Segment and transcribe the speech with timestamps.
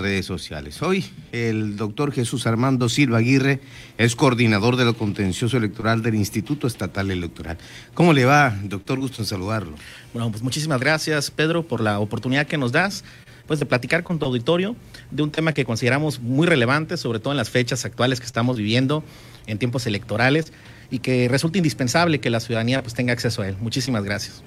[0.00, 0.82] redes sociales.
[0.82, 3.60] Hoy el doctor Jesús Armando Silva Aguirre
[3.98, 7.58] es coordinador de lo contencioso electoral del Instituto Estatal Electoral.
[7.94, 8.98] ¿Cómo le va, doctor?
[8.98, 9.74] Gusto en saludarlo.
[10.12, 13.04] Bueno, pues muchísimas gracias, Pedro, por la oportunidad que nos das
[13.46, 14.76] pues de platicar con tu auditorio
[15.10, 18.56] de un tema que consideramos muy relevante, sobre todo en las fechas actuales que estamos
[18.56, 19.04] viviendo
[19.46, 20.52] en tiempos electorales
[20.90, 23.56] y que resulta indispensable que la ciudadanía pues tenga acceso a él.
[23.60, 24.42] Muchísimas gracias.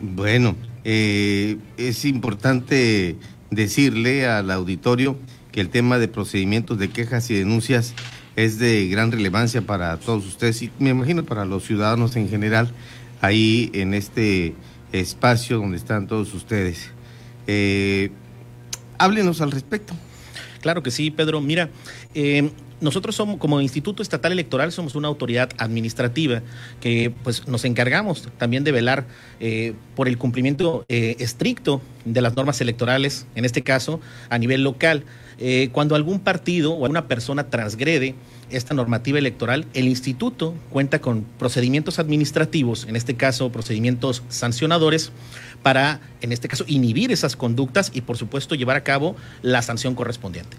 [0.00, 3.16] Bueno, eh, es importante
[3.50, 5.16] decirle al auditorio
[5.52, 7.94] que el tema de procedimientos de quejas y denuncias
[8.36, 12.72] es de gran relevancia para todos ustedes y me imagino para los ciudadanos en general
[13.20, 14.54] ahí en este
[14.92, 16.90] espacio donde están todos ustedes.
[17.46, 18.10] Eh,
[18.98, 19.94] háblenos al respecto.
[20.60, 21.40] Claro que sí, Pedro.
[21.40, 21.70] Mira,
[22.14, 22.50] eh,
[22.80, 26.42] nosotros somos, como Instituto Estatal Electoral, somos una autoridad administrativa
[26.80, 29.06] que pues, nos encargamos también de velar
[29.40, 34.62] eh, por el cumplimiento eh, estricto de las normas electorales, en este caso a nivel
[34.62, 35.04] local.
[35.38, 38.14] Eh, cuando algún partido o alguna persona transgrede
[38.50, 45.10] esta normativa electoral, el instituto cuenta con procedimientos administrativos, en este caso procedimientos sancionadores,
[45.62, 49.94] para, en este caso, inhibir esas conductas y, por supuesto, llevar a cabo la sanción
[49.94, 50.56] correspondiente.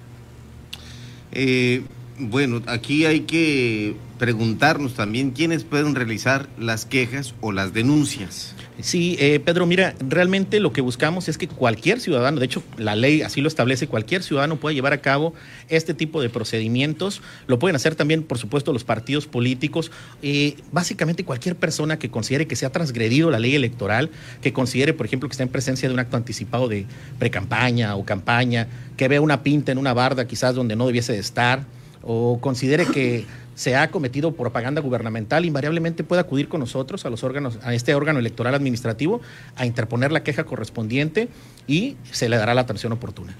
[2.18, 8.56] Bueno, aquí hay que preguntarnos también quiénes pueden realizar las quejas o las denuncias.
[8.82, 12.96] Sí, eh, Pedro, mira, realmente lo que buscamos es que cualquier ciudadano, de hecho la
[12.96, 15.34] ley así lo establece, cualquier ciudadano pueda llevar a cabo
[15.68, 17.22] este tipo de procedimientos.
[17.48, 19.92] Lo pueden hacer también, por supuesto, los partidos políticos.
[20.22, 24.10] Eh, básicamente cualquier persona que considere que se ha transgredido la ley electoral,
[24.42, 26.86] que considere, por ejemplo, que está en presencia de un acto anticipado de
[27.20, 31.20] precampaña o campaña, que vea una pinta en una barda quizás donde no debiese de
[31.20, 31.66] estar
[32.06, 33.26] o considere que
[33.56, 37.96] se ha cometido propaganda gubernamental, invariablemente puede acudir con nosotros a los órganos, a este
[37.96, 39.22] órgano electoral administrativo,
[39.56, 41.30] a interponer la queja correspondiente
[41.68, 43.36] y se le dará la atención oportuna.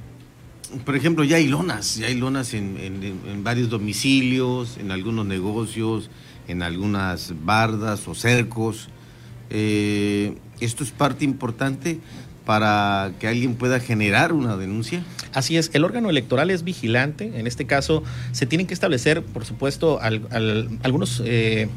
[0.84, 6.10] Por ejemplo, ya hay lonas, ya hay lonas en, varios domicilios, en algunos negocios,
[6.48, 8.90] en algunas bardas o cercos.
[9.50, 12.00] Eh, esto es parte importante
[12.46, 15.04] para que alguien pueda generar una denuncia?
[15.34, 19.46] Así es, el órgano electoral es vigilante, en este caso se tienen que establecer, por
[19.46, 21.68] supuesto, algunos eh,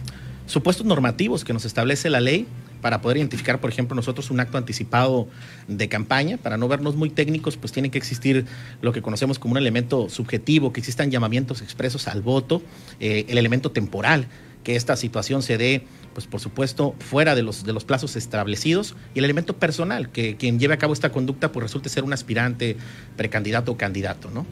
[0.47, 2.47] supuestos normativos que nos establece la ley
[2.81, 5.29] para poder identificar, por ejemplo, nosotros un acto anticipado
[5.67, 8.47] de campaña, para no vernos muy técnicos, pues tiene que existir
[8.81, 12.63] lo que conocemos como un elemento subjetivo, que existan llamamientos expresos al voto,
[13.01, 14.29] eh, el elemento temporal,
[14.63, 15.85] que esta situación se dé
[16.25, 20.37] pues por supuesto, fuera de los, de los plazos establecidos, y el elemento personal, que
[20.37, 22.77] quien lleve a cabo esta conducta, pues resulte ser un aspirante,
[23.17, 24.47] precandidato o candidato, ¿no?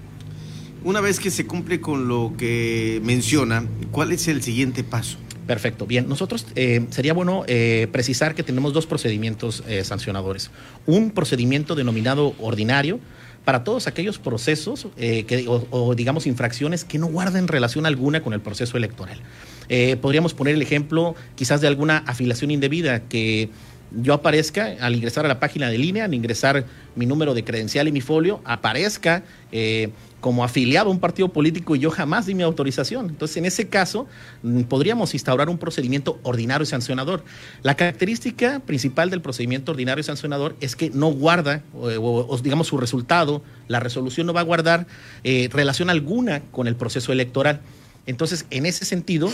[0.85, 5.19] Una vez que se cumple con lo que menciona, ¿cuál es el siguiente paso?
[5.47, 5.87] Perfecto.
[5.87, 10.51] Bien, nosotros eh, sería bueno eh, precisar que tenemos dos procedimientos eh, sancionadores.
[10.87, 12.99] Un procedimiento denominado ordinario
[13.45, 18.41] para todos aquellos procesos que, o, digamos infracciones que no guarden relación alguna con el
[18.41, 19.21] proceso electoral.
[19.69, 23.51] Eh, podríamos poner el ejemplo quizás de alguna afiliación indebida que
[23.93, 27.89] yo aparezca al ingresar a la página de línea, al ingresar mi número de credencial
[27.89, 29.23] y mi folio, aparezca
[29.53, 29.91] eh,
[30.21, 33.09] como afiliado a un partido político y yo jamás di mi autorización.
[33.11, 34.07] Entonces, en ese caso,
[34.43, 37.23] mm, podríamos instaurar un procedimiento ordinario y sancionador.
[37.63, 42.79] La característica principal del procedimiento ordinario y sancionador es que no guarda, o, digamos, su
[42.79, 44.87] resultado, la resolución no va a guardar
[45.23, 47.61] eh, relación alguna con el proceso electoral.
[48.07, 49.31] Entonces, en ese sentido,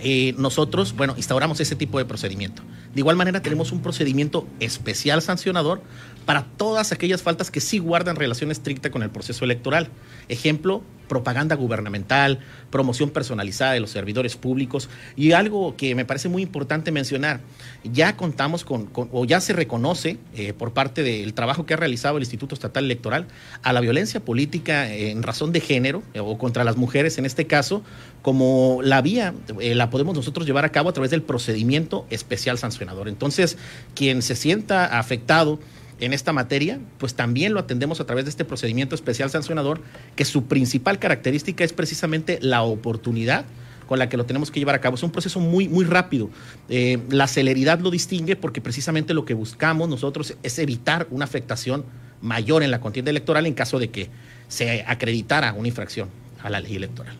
[0.00, 2.62] eh, nosotros, bueno, instauramos ese tipo de procedimiento.
[2.94, 5.82] De igual manera, tenemos un procedimiento especial sancionador
[6.24, 9.88] para todas aquellas faltas que sí guardan relación estricta con el proceso electoral.
[10.28, 16.42] Ejemplo, propaganda gubernamental, promoción personalizada de los servidores públicos y algo que me parece muy
[16.42, 17.40] importante mencionar,
[17.84, 22.16] ya contamos con, o ya se reconoce eh, por parte del trabajo que ha realizado
[22.16, 23.26] el Instituto Estatal Electoral
[23.62, 27.46] a la violencia política en razón de género eh, o contra las mujeres en este
[27.46, 27.82] caso
[28.22, 32.58] como la vía eh, la podemos nosotros llevar a cabo a través del procedimiento especial
[32.58, 33.08] sancionador.
[33.08, 33.56] Entonces,
[33.94, 35.58] quien se sienta afectado
[36.00, 39.80] en esta materia, pues también lo atendemos a través de este procedimiento especial sancionador,
[40.16, 43.44] que su principal característica es precisamente la oportunidad
[43.86, 44.96] con la que lo tenemos que llevar a cabo.
[44.96, 46.30] Es un proceso muy, muy rápido.
[46.68, 51.84] Eh, la celeridad lo distingue porque precisamente lo que buscamos nosotros es evitar una afectación
[52.20, 54.10] mayor en la contienda electoral en caso de que
[54.48, 56.08] se acreditara una infracción
[56.42, 57.16] a la ley electoral.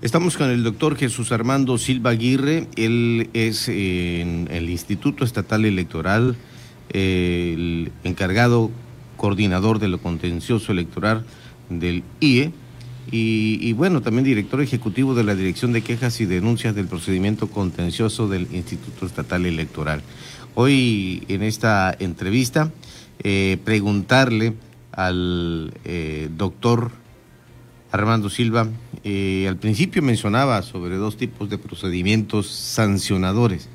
[0.00, 6.36] Estamos con el doctor Jesús Armando Silva Aguirre, él es en el Instituto Estatal Electoral
[6.90, 8.70] el encargado
[9.16, 11.24] coordinador de lo contencioso electoral
[11.68, 12.52] del IE
[13.10, 18.28] y, bueno, también director ejecutivo de la Dirección de Quejas y Denuncias del Procedimiento Contencioso
[18.28, 20.02] del Instituto Estatal Electoral.
[20.54, 22.72] Hoy en esta entrevista,
[23.22, 24.54] eh, preguntarle
[24.92, 26.90] al eh, doctor
[27.94, 28.66] Armando Silva.
[29.04, 33.68] Eh, al principio mencionaba sobre dos tipos de procedimientos sancionadores,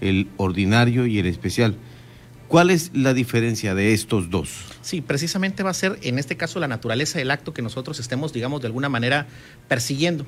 [0.00, 1.76] el ordinario y el especial.
[2.50, 4.50] ¿Cuál es la diferencia de estos dos?
[4.82, 8.32] Sí, precisamente va a ser en este caso la naturaleza del acto que nosotros estemos,
[8.32, 9.28] digamos, de alguna manera
[9.68, 10.26] persiguiendo.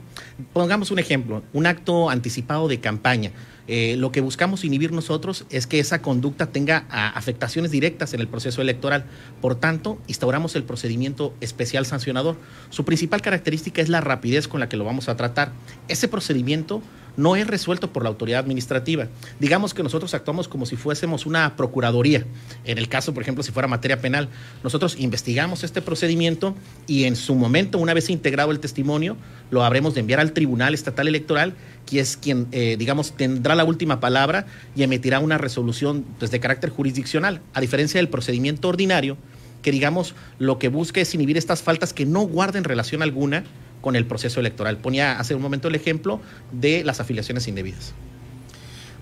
[0.52, 3.32] Pongamos un ejemplo, un acto anticipado de campaña.
[3.66, 8.20] Eh, lo que buscamos inhibir nosotros es que esa conducta tenga a, afectaciones directas en
[8.20, 9.04] el proceso electoral.
[9.40, 12.36] Por tanto, instauramos el procedimiento especial sancionador.
[12.70, 15.50] Su principal característica es la rapidez con la que lo vamos a tratar.
[15.88, 16.82] Ese procedimiento
[17.16, 19.08] no es resuelto por la autoridad administrativa.
[19.38, 22.24] Digamos que nosotros actuamos como si fuésemos una procuraduría.
[22.64, 24.28] En el caso, por ejemplo, si fuera materia penal,
[24.62, 26.54] nosotros investigamos este procedimiento
[26.86, 29.16] y en su momento, una vez integrado el testimonio,
[29.50, 31.54] lo habremos de enviar al Tribunal Estatal Electoral,
[31.86, 36.40] que es quien, eh, digamos, tendrá la última palabra y emitirá una resolución pues, de
[36.40, 39.16] carácter jurisdiccional, a diferencia del procedimiento ordinario,
[39.62, 43.44] que digamos lo que busca es inhibir estas faltas que no guarden relación alguna
[43.80, 44.78] con el proceso electoral.
[44.78, 46.20] Ponía hace un momento el ejemplo
[46.52, 47.94] de las afiliaciones indebidas.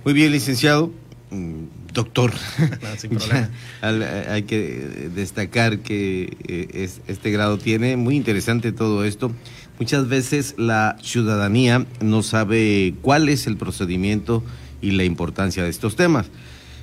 [0.05, 0.93] Muy bien, licenciado.
[1.31, 2.33] Mm, doctor,
[3.83, 9.33] hay que destacar que eh, este grado tiene muy interesante todo esto.
[9.79, 14.43] Muchas veces la ciudadanía no sabe cuál es el procedimiento
[14.83, 16.27] y la importancia de estos temas.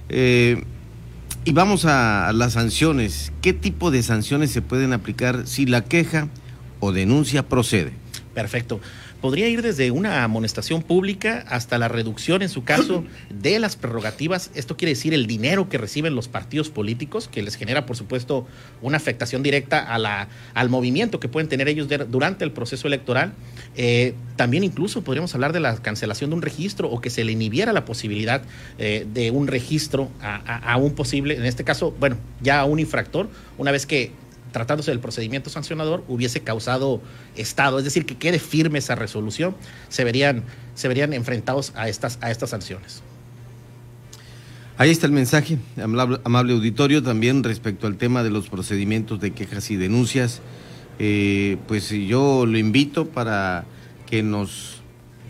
[0.10, 0.64] Eh,
[1.48, 3.32] y vamos a las sanciones.
[3.42, 6.28] ¿Qué tipo de sanciones se pueden aplicar si la queja
[6.82, 7.94] o denuncia procede.
[8.34, 8.82] Perfecto.
[9.22, 14.52] Podría ir desde una amonestación pública hasta la reducción, en su caso, de las prerrogativas.
[14.54, 18.46] Esto quiere decir el dinero que reciben los partidos políticos, que les genera, por supuesto,
[18.82, 23.34] una afectación directa a la, al movimiento que pueden tener ellos durante el proceso electoral.
[23.76, 27.32] Eh, también incluso podríamos hablar de la cancelación de un registro o que se le
[27.32, 28.44] inhibiera la posibilidad
[28.78, 33.30] eh, de un registro a un posible, en este caso, bueno, ya a un infractor,
[33.58, 34.12] una vez que
[34.52, 37.02] tratándose del procedimiento sancionador, hubiese causado
[37.36, 39.56] Estado, es decir, que quede firme esa resolución,
[39.90, 40.44] se verían,
[40.76, 43.02] se verían enfrentados a estas, a estas sanciones.
[44.80, 45.58] Ahí está el mensaje,
[46.24, 50.40] amable, auditorio, también respecto al tema de los procedimientos de quejas y denuncias.
[51.00, 53.66] Eh, pues yo lo invito para
[54.06, 54.82] que nos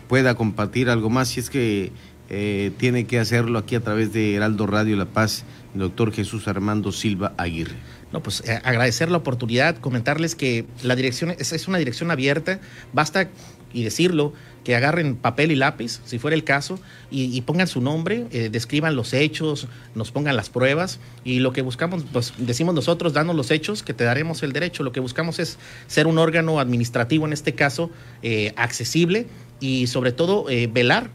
[0.06, 1.92] pueda compartir algo más, si es que
[2.30, 5.44] eh, tiene que hacerlo aquí a través de Heraldo Radio La Paz,
[5.74, 7.76] el doctor Jesús Armando Silva Aguirre.
[8.12, 12.60] No, pues eh, agradecer la oportunidad, comentarles que la dirección es, una dirección abierta,
[12.92, 13.28] basta
[13.72, 14.32] y decirlo,
[14.64, 16.78] que agarren papel y lápiz, si fuera el caso,
[17.10, 21.62] y, pongan su nombre, eh, describan los hechos, nos pongan las pruebas, y lo que
[21.62, 25.38] buscamos, pues decimos nosotros, danos los hechos, que te daremos el derecho, lo que buscamos
[25.38, 27.90] es ser un órgano administrativo, en este caso,
[28.22, 29.26] eh, accesible,
[29.60, 31.10] y sobre todo velar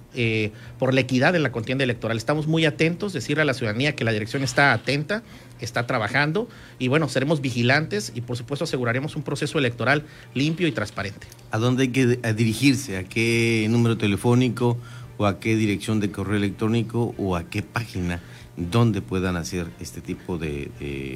[0.78, 2.18] por la equidad en la contienda electoral.
[2.18, 5.24] Estamos muy atentos, decirle a la ciudadanía que la dirección está atenta
[5.64, 6.48] está trabajando
[6.80, 10.04] y bueno, seremos vigilantes y por supuesto aseguraremos un proceso electoral
[10.34, 11.28] limpio y transparente.
[11.52, 12.98] ¿A dónde hay que dirigirse?
[12.98, 13.33] ¿A qué
[13.70, 14.78] número telefónico
[15.18, 18.22] o a qué dirección de correo electrónico o a qué página?
[18.56, 20.70] donde puedan hacer este tipo de,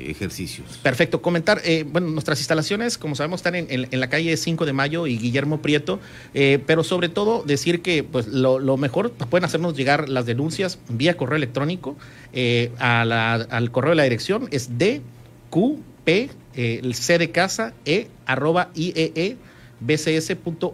[0.09, 0.79] ejercicios.
[0.81, 1.21] Perfecto.
[1.21, 5.17] Comentar, eh, bueno, nuestras instalaciones, como sabemos, están en, la calle 5 de Mayo y
[5.17, 5.99] Guillermo Prieto,
[6.33, 11.15] eh, pero sobre todo decir que pues lo, mejor pueden hacernos llegar las denuncias vía
[11.15, 11.95] correo electrónico
[12.33, 19.37] eh, al correo de la dirección, es dqp, el c de casa, e, arroba iee
[19.79, 20.71] bcs.org.mx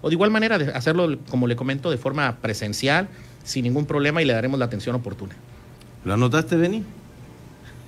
[0.00, 3.08] o de igual manera de hacerlo, como le comento, de forma presencial,
[3.44, 5.34] sin ningún problema y le daremos la atención oportuna.
[6.04, 6.84] ¿Lo anotaste, Beni?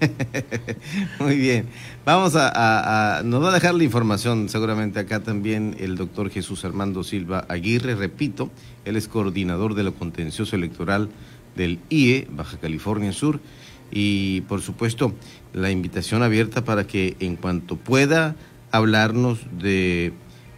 [1.18, 1.66] Muy bien.
[2.04, 7.04] Vamos a, Nos va a dejar la información seguramente acá también el doctor Jesús Armando
[7.04, 7.94] Silva Aguirre.
[7.94, 8.50] Repito,
[8.84, 11.08] él es coordinador de lo contencioso electoral
[11.56, 13.40] del IE, Baja California Sur.
[13.90, 15.14] Y por supuesto,
[15.52, 18.34] la invitación abierta para que en cuanto pueda
[18.76, 20.12] hablarnos de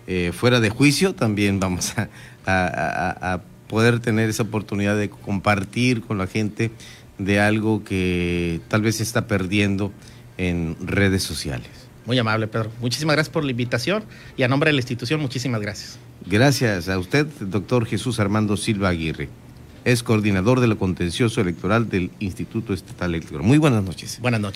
[0.07, 1.95] eh, fuera de juicio, también vamos
[2.47, 6.71] a poder tener esa oportunidad de compartir con la gente
[7.19, 9.93] de algo que tal vez se está perdiendo
[10.39, 11.69] en redes sociales.
[12.05, 12.71] Muy amable, Pedro.
[12.81, 14.05] Muchísimas gracias por la invitación
[14.37, 15.99] y a nombre de la institución, muchísimas gracias.
[16.25, 19.29] Gracias a usted, doctor Jesús Armando Silva Aguirre.
[19.85, 23.47] Es coordinador de lo contencioso electoral del Instituto Estatal Electoral.
[23.47, 24.19] Muy buenas noches.
[24.21, 24.45] Buenas noches.